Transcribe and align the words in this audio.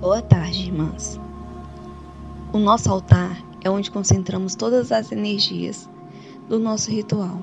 Boa 0.00 0.22
tarde, 0.22 0.62
irmãs. 0.62 1.20
O 2.54 2.58
nosso 2.58 2.90
altar 2.90 3.44
é 3.62 3.68
onde 3.68 3.90
concentramos 3.90 4.54
todas 4.54 4.90
as 4.90 5.12
energias 5.12 5.86
do 6.48 6.58
nosso 6.58 6.90
ritual. 6.90 7.42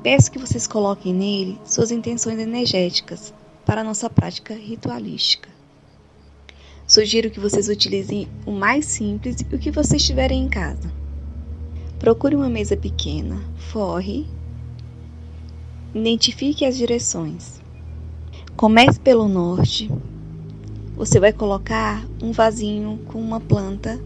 Peço 0.00 0.30
que 0.30 0.38
vocês 0.38 0.64
coloquem 0.68 1.12
nele 1.12 1.60
suas 1.64 1.90
intenções 1.90 2.38
energéticas 2.38 3.34
para 3.66 3.80
a 3.80 3.84
nossa 3.84 4.08
prática 4.08 4.54
ritualística. 4.54 5.48
Sugiro 6.86 7.32
que 7.32 7.40
vocês 7.40 7.68
utilizem 7.68 8.28
o 8.46 8.52
mais 8.52 8.86
simples 8.86 9.40
e 9.40 9.56
o 9.56 9.58
que 9.58 9.72
vocês 9.72 10.06
tiverem 10.06 10.44
em 10.44 10.48
casa. 10.48 10.88
Procure 11.98 12.36
uma 12.36 12.48
mesa 12.48 12.76
pequena, 12.76 13.42
forre, 13.72 14.24
identifique 15.92 16.64
as 16.64 16.76
direções. 16.76 17.60
Comece 18.56 19.00
pelo 19.00 19.26
norte, 19.26 19.90
você 20.96 21.18
vai 21.18 21.32
colocar 21.32 22.04
um 22.22 22.32
vasinho 22.32 23.00
com 23.06 23.18
uma 23.18 23.40
planta 23.40 23.98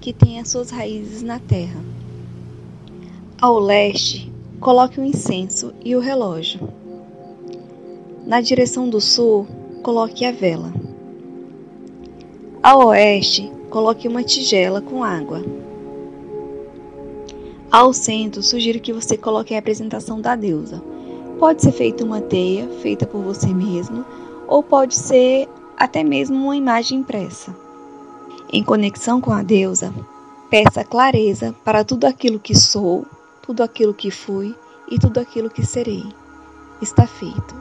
que 0.00 0.12
tem 0.12 0.40
as 0.40 0.48
suas 0.48 0.70
raízes 0.70 1.22
na 1.22 1.38
terra. 1.38 1.80
Ao 3.40 3.58
leste, 3.58 4.32
coloque 4.60 5.00
o 5.00 5.04
incenso 5.04 5.72
e 5.84 5.94
o 5.94 6.00
relógio. 6.00 6.68
Na 8.26 8.40
direção 8.40 8.88
do 8.88 9.00
sul, 9.00 9.46
coloque 9.82 10.24
a 10.24 10.32
vela. 10.32 10.72
Ao 12.62 12.86
oeste, 12.86 13.50
coloque 13.70 14.08
uma 14.08 14.22
tigela 14.22 14.80
com 14.80 15.04
água. 15.04 15.42
Ao 17.70 17.92
centro, 17.92 18.42
sugiro 18.42 18.80
que 18.80 18.92
você 18.92 19.16
coloque 19.16 19.52
a 19.52 19.56
representação 19.56 20.20
da 20.20 20.34
deusa. 20.34 20.82
Pode 21.38 21.62
ser 21.62 21.72
feita 21.72 22.04
uma 22.04 22.20
teia, 22.20 22.68
feita 22.80 23.06
por 23.06 23.20
você 23.20 23.48
mesmo, 23.48 24.04
ou 24.46 24.62
pode 24.62 24.94
ser 24.94 25.48
até 25.76 26.02
mesmo 26.02 26.36
uma 26.36 26.56
imagem 26.56 27.00
impressa. 27.00 27.54
Em 28.52 28.62
conexão 28.62 29.20
com 29.20 29.32
a 29.32 29.42
deusa, 29.42 29.92
peça 30.48 30.84
clareza 30.84 31.54
para 31.64 31.84
tudo 31.84 32.06
aquilo 32.06 32.38
que 32.38 32.54
sou, 32.54 33.06
tudo 33.42 33.62
aquilo 33.62 33.92
que 33.92 34.10
fui 34.10 34.54
e 34.88 34.98
tudo 34.98 35.18
aquilo 35.18 35.50
que 35.50 35.64
serei. 35.64 36.04
Está 36.80 37.06
feito. 37.06 37.54